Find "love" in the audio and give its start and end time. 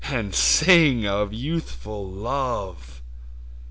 2.09-3.03